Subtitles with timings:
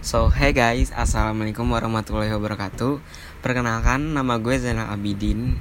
[0.00, 3.04] So, hey guys, Assalamualaikum warahmatullahi wabarakatuh.
[3.44, 5.60] Perkenalkan, nama gue Zainal Abidin.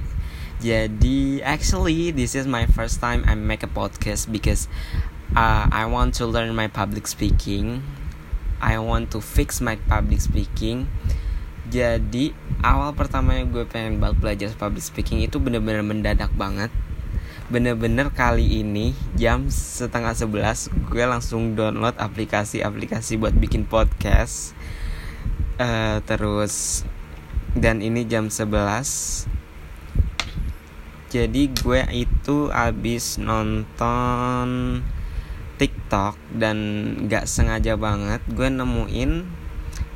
[0.64, 4.72] Jadi, actually, this is my first time I make a podcast Because
[5.36, 7.84] uh, I want to learn my public speaking.
[8.64, 10.88] I want to fix my public speaking.
[11.68, 12.32] Jadi,
[12.64, 16.72] awal pertamanya gue pengen banget belajar public speaking Itu bener-bener mendadak banget
[17.50, 24.54] bener-bener kali ini jam setengah sebelas gue langsung download aplikasi-aplikasi buat bikin podcast.
[25.60, 26.88] Uh, terus
[27.58, 29.28] dan ini jam 11
[31.10, 34.80] jadi gue itu abis nonton
[35.58, 36.58] TikTok dan
[37.10, 39.26] gak sengaja banget gue nemuin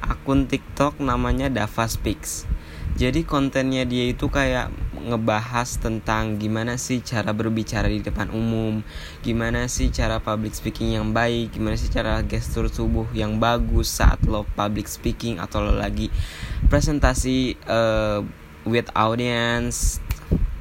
[0.02, 2.50] akun TikTok namanya Dava Speaks
[2.98, 4.74] jadi kontennya dia itu kayak
[5.04, 8.82] ngebahas tentang gimana sih cara berbicara di depan umum,
[9.20, 14.24] gimana sih cara public speaking yang baik, gimana sih cara gestur tubuh yang bagus saat
[14.24, 16.08] lo public speaking atau lo lagi
[16.72, 18.24] presentasi uh,
[18.64, 20.00] with audience.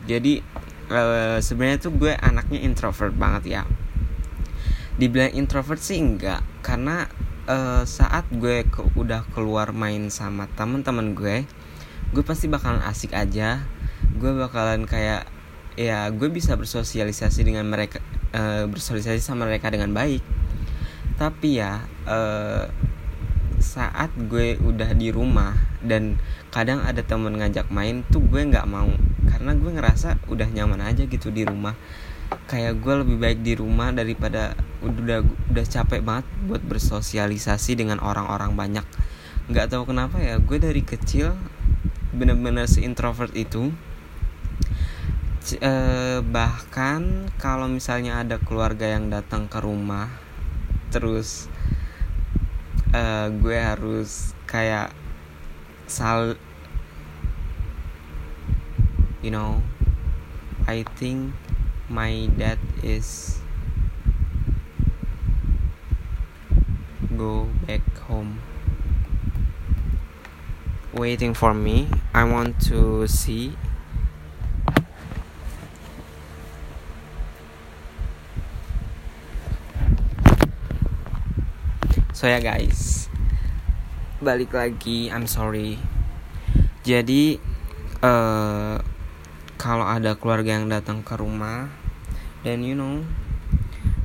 [0.05, 0.43] Jadi
[0.91, 3.63] uh, sebenarnya tuh gue anaknya introvert banget ya.
[4.99, 7.09] Dibilang introvert sih enggak, karena
[7.47, 11.49] uh, saat gue ke, udah keluar main sama teman-teman gue,
[12.13, 13.65] gue pasti bakalan asik aja
[14.17, 15.29] gue bakalan kayak
[15.73, 18.01] ya gue bisa bersosialisasi dengan mereka
[18.37, 20.21] uh, bersosialisasi sama mereka dengan baik.
[21.17, 22.69] Tapi ya uh,
[23.63, 26.19] saat gue udah di rumah dan
[26.51, 28.91] kadang ada temen ngajak main tuh gue nggak mau.
[29.29, 31.79] Karena gue ngerasa udah nyaman aja gitu di rumah.
[32.49, 38.53] Kayak gue lebih baik di rumah daripada udah udah capek banget buat bersosialisasi dengan orang-orang
[38.57, 38.87] banyak.
[39.49, 41.33] Nggak tahu kenapa ya gue dari kecil
[42.13, 43.73] bener-bener si introvert itu
[45.63, 50.09] uh, bahkan kalau misalnya ada keluarga yang datang ke rumah
[50.95, 51.51] terus
[52.95, 54.95] uh, gue harus kayak
[55.91, 56.39] sal
[59.25, 59.59] you know
[60.69, 61.35] I think
[61.91, 63.43] my dad is
[67.17, 68.41] go back home.
[70.93, 71.89] Waiting for me.
[72.15, 73.57] I want to see
[82.23, 83.11] so ya guys.
[84.23, 85.11] Balik lagi.
[85.11, 85.75] I'm sorry.
[86.87, 87.35] Jadi
[87.99, 88.79] uh,
[89.59, 91.67] kalau ada keluarga yang datang ke rumah
[92.47, 93.03] dan you know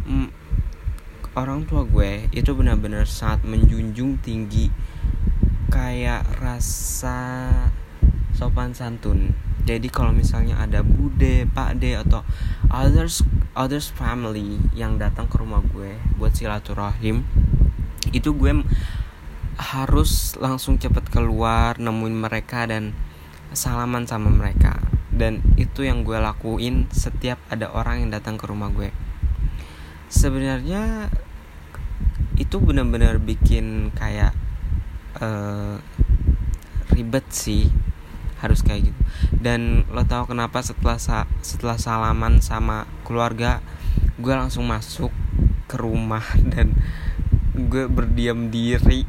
[0.09, 0.33] mm,
[1.38, 4.73] orang tua gue itu benar-benar sangat menjunjung tinggi
[5.69, 7.53] kayak rasa
[8.34, 9.38] sopan santun.
[9.61, 12.25] Jadi kalau misalnya ada bude, pak de atau
[12.73, 13.22] others
[13.53, 17.22] others family yang datang ke rumah gue buat silaturahim
[18.13, 18.63] itu gue
[19.57, 22.94] harus langsung cepet keluar nemuin mereka dan
[23.51, 24.78] salaman sama mereka.
[25.09, 28.94] Dan itu yang gue lakuin setiap ada orang yang datang ke rumah gue.
[30.07, 31.09] Sebenarnya
[32.38, 34.31] itu benar-benar bikin kayak
[35.17, 35.81] uh,
[36.94, 37.73] ribet sih
[38.38, 39.01] harus kayak gitu.
[39.34, 43.66] Dan lo tau kenapa setelah sa setelah salaman sama keluarga
[44.22, 45.09] gue langsung masuk
[45.66, 46.23] ke rumah
[46.53, 46.78] dan
[47.57, 49.01] gue berdiam diri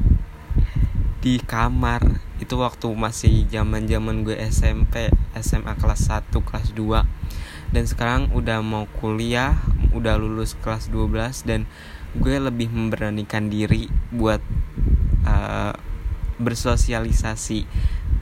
[1.21, 2.01] di kamar.
[2.41, 7.05] Itu waktu masih zaman zaman gue SMP SMA kelas 1 kelas 2
[7.69, 9.61] dan sekarang udah mau kuliah
[9.93, 11.69] udah lulus kelas 12 dan
[12.17, 14.41] gue lebih memberanikan diri buat
[15.27, 15.77] uh,
[16.41, 17.69] bersosialisasi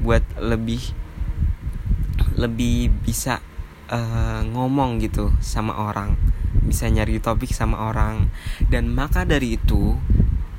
[0.04, 0.84] buat lebih
[2.36, 3.40] lebih bisa
[3.88, 6.20] uh, ngomong gitu sama orang
[6.68, 8.28] bisa nyari topik sama orang.
[8.68, 9.96] Dan maka dari itu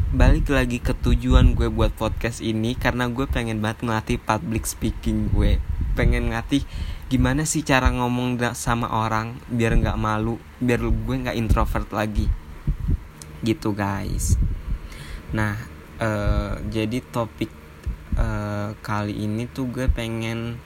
[0.09, 5.29] balik lagi ke tujuan gue buat podcast ini karena gue pengen banget ngelatih public speaking
[5.29, 5.61] gue.
[5.93, 6.65] Pengen ngelatih
[7.13, 12.25] gimana sih cara ngomong sama orang biar nggak malu biar gue nggak introvert lagi.
[13.45, 14.41] Gitu guys.
[15.37, 15.61] Nah
[16.01, 17.53] uh, jadi topik
[18.17, 20.57] uh, kali ini tuh gue pengen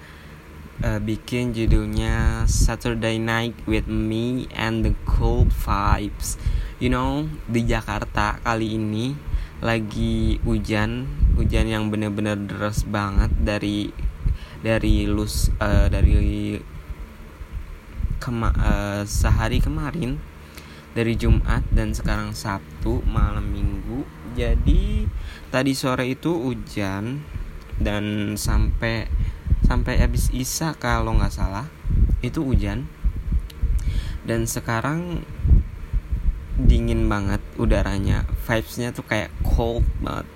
[0.87, 6.39] uh, bikin judulnya Saturday Night with Me and the Cool Vibes.
[6.79, 9.32] You know di Jakarta kali ini
[9.63, 11.07] lagi hujan
[11.39, 13.95] hujan yang bener-bener deras banget dari
[14.59, 16.59] dari lus uh, dari
[18.19, 20.19] kema uh, sehari kemarin
[20.99, 24.03] dari Jumat dan sekarang Sabtu malam Minggu.
[24.35, 25.07] Jadi
[25.49, 27.23] tadi sore itu hujan
[27.79, 29.07] dan sampai
[29.63, 31.71] sampai habis Isa kalau nggak salah
[32.19, 32.91] itu hujan.
[34.23, 35.27] Dan sekarang
[36.67, 38.25] dingin banget udaranya.
[38.47, 40.29] Vibesnya tuh kayak cold banget.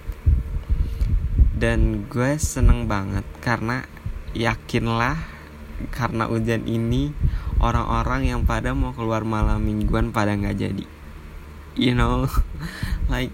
[1.56, 3.88] Dan gue seneng banget karena
[4.36, 5.16] yakinlah
[5.92, 7.12] karena hujan ini
[7.60, 10.86] orang-orang yang pada mau keluar malam mingguan pada nggak jadi.
[11.76, 12.28] You know?
[13.12, 13.32] Like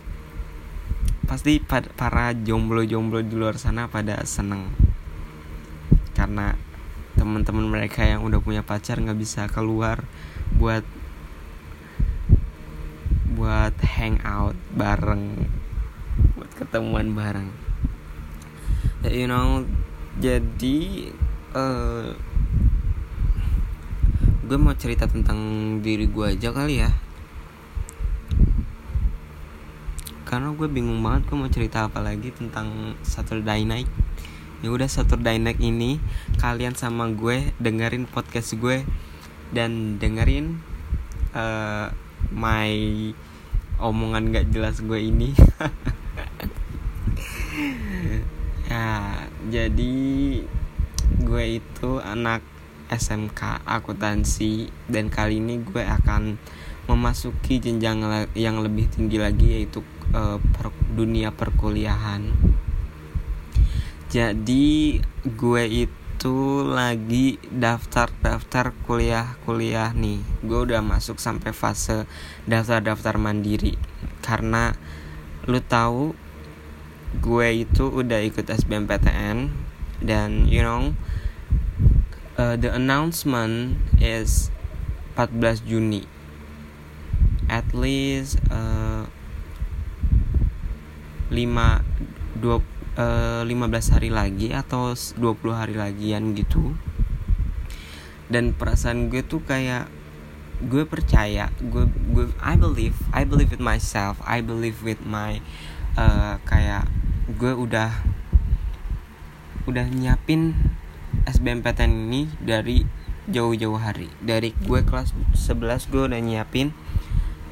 [1.27, 4.69] pasti para jomblo-jomblo di luar sana pada seneng.
[6.12, 6.55] Karena
[7.17, 10.05] teman-teman mereka yang udah punya pacar nggak bisa keluar
[10.59, 10.85] buat
[13.43, 15.35] buat hangout bareng
[16.39, 17.50] buat ketemuan bareng.
[19.03, 19.67] Ya, you know
[20.23, 21.11] jadi
[21.50, 22.15] uh,
[24.47, 25.43] gue mau cerita tentang
[25.83, 26.94] diri gue aja kali ya.
[30.23, 33.91] Karena gue bingung banget gue mau cerita apa lagi tentang Saturday Night.
[34.62, 35.99] Ya udah Saturday Night ini
[36.39, 38.87] kalian sama gue dengerin podcast gue
[39.50, 40.62] dan dengerin
[41.35, 41.91] uh,
[42.31, 42.71] my
[43.82, 45.34] omongan gak jelas gue ini.
[48.73, 49.93] Ya jadi
[51.20, 52.40] gue itu anak
[52.88, 56.40] SMK akuntansi dan kali ini gue akan
[56.88, 58.00] memasuki jenjang
[58.32, 59.84] yang lebih tinggi lagi yaitu
[60.17, 62.32] uh, per, dunia perkuliahan.
[64.08, 70.23] Jadi gue itu itu lagi daftar-daftar kuliah-kuliah nih.
[70.47, 72.07] Gue udah masuk sampai fase
[72.47, 73.75] daftar-daftar mandiri.
[74.23, 74.71] Karena
[75.51, 76.15] lu tahu
[77.19, 79.51] gue itu udah ikut SBMPTN
[79.99, 80.95] dan you know
[82.39, 84.55] uh, the announcement is
[85.19, 86.07] 14 Juni.
[87.51, 89.11] At least uh,
[91.35, 96.77] 5 20 uh, eh, 15 hari lagi atau 20 hari lagian gitu.
[98.33, 99.89] Dan perasaan gue tuh kayak
[100.62, 105.43] gue percaya gue gue I believe I believe with myself I believe with my
[105.99, 106.87] uh, kayak
[107.35, 107.91] gue udah
[109.67, 110.55] udah nyiapin
[111.27, 112.83] SBMPTN ini dari
[113.31, 114.11] jauh-jauh hari.
[114.19, 116.75] Dari gue kelas 11 gue udah nyiapin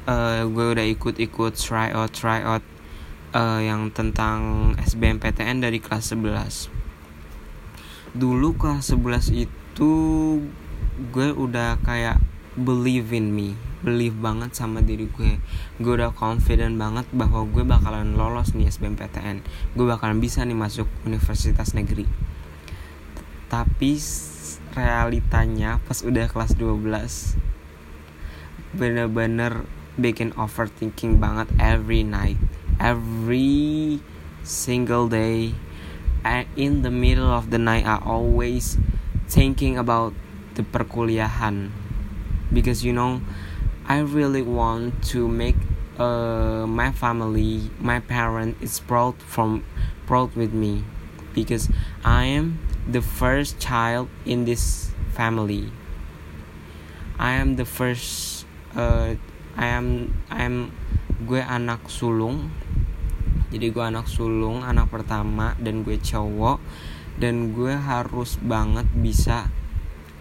[0.07, 2.63] uh, gue udah ikut-ikut try out try out
[3.35, 6.81] uh, yang tentang SBMPTN dari kelas 11
[8.11, 9.93] dulu kelas 11 itu
[11.15, 12.19] gue udah kayak
[12.59, 15.41] believe in me believe banget sama diri gue.
[15.81, 19.41] Gue udah confident banget bahwa gue bakalan lolos nih SBMPTN
[19.75, 22.05] gue bakalan bisa nih masuk universitas negeri.
[23.49, 23.91] Tapi
[24.71, 27.35] realitanya pas udah kelas 12
[28.71, 29.67] bener-bener
[29.99, 32.39] bikin overthinking banget every night
[32.81, 34.01] every
[34.41, 35.53] single day
[36.25, 38.77] and in the middle of the night I always
[39.29, 40.17] thinking about
[40.57, 41.69] the perkuliahan.
[42.51, 43.21] Because you know
[43.85, 45.55] I really want to make
[46.01, 49.63] uh, my family my parent is proud from
[50.09, 50.83] proud with me.
[51.37, 51.69] Because
[52.03, 55.71] I am the first child in this family.
[57.21, 58.45] I am the first
[58.75, 59.15] uh,
[59.53, 60.73] I am I am
[61.21, 62.49] gue anak sulung
[63.51, 66.63] jadi gue anak sulung anak pertama dan gue cowok
[67.19, 69.51] dan gue harus banget bisa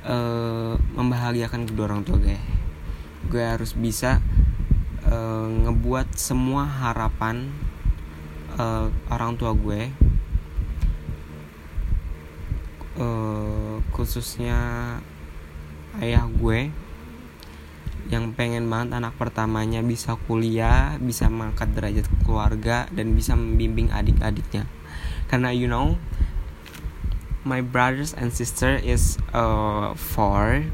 [0.03, 2.39] uh, membahagiakan kedua orang tua gue.
[3.31, 4.19] Gue harus bisa
[5.07, 7.49] uh, ngebuat semua harapan
[8.59, 9.95] uh, orang tua gue
[12.99, 14.59] uh, khususnya
[16.03, 16.75] ayah gue
[18.09, 24.65] yang pengen banget anak pertamanya bisa kuliah, bisa mengangkat derajat keluarga dan bisa membimbing adik-adiknya.
[25.29, 26.01] Karena you know,
[27.45, 30.65] my brothers and sister is uh, four,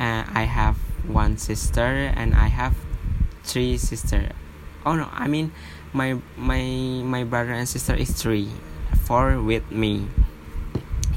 [0.00, 2.74] and I have one sister and I have
[3.44, 4.32] three sister.
[4.88, 5.52] Oh no, I mean
[5.92, 6.62] my my
[7.04, 8.52] my brother and sister is three,
[9.04, 10.08] four with me.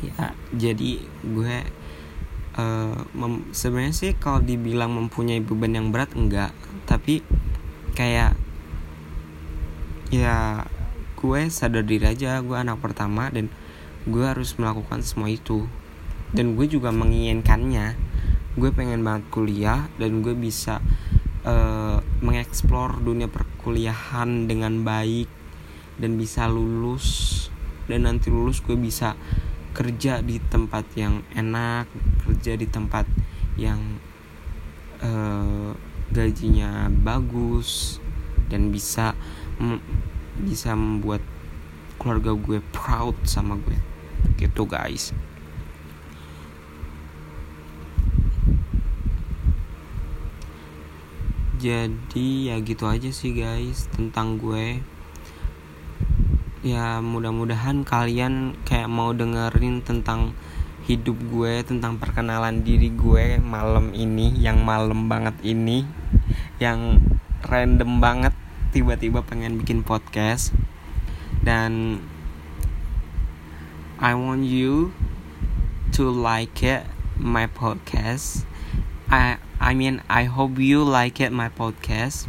[0.02, 1.58] Ya, jadi gue
[2.58, 2.96] uh,
[3.56, 6.52] sebenarnya sih kalau dibilang mempunyai beban yang berat enggak.
[6.88, 7.24] Tapi
[7.96, 8.36] kayak
[10.12, 10.68] ya
[11.16, 13.48] gue sadar diri aja gue anak pertama dan
[14.04, 15.68] gue harus melakukan semua itu.
[16.32, 17.96] Dan gue juga menginginkannya.
[18.56, 20.84] Gue pengen banget kuliah dan gue bisa
[21.48, 25.28] uh, mengeksplor dunia perkuliahan dengan baik
[26.00, 27.48] dan bisa lulus.
[27.88, 29.16] Dan nanti lulus gue bisa
[29.72, 31.88] kerja di tempat yang enak
[32.42, 33.06] kerja di tempat
[33.54, 34.02] yang
[35.06, 35.78] uh,
[36.10, 38.02] gajinya bagus
[38.50, 39.14] dan bisa
[40.42, 41.22] bisa membuat
[42.02, 43.78] keluarga gue proud sama gue.
[44.42, 45.14] Gitu guys.
[51.62, 54.82] Jadi ya gitu aja sih guys tentang gue.
[56.66, 60.34] Ya mudah-mudahan kalian kayak mau dengerin tentang
[60.92, 65.88] hidup gue tentang perkenalan diri gue malam ini yang malam banget ini
[66.60, 67.00] yang
[67.48, 68.36] random banget
[68.76, 70.52] tiba-tiba pengen bikin podcast
[71.40, 72.04] dan
[74.04, 74.92] I want you
[75.96, 76.84] to like it
[77.16, 78.44] my podcast
[79.08, 82.28] I I mean I hope you like it my podcast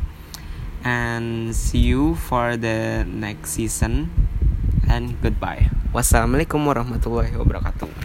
[0.86, 4.10] and see you for the next season
[4.90, 5.70] and goodbye.
[5.94, 8.01] Wassalamualaikum warahmatullahi wabarakatuh.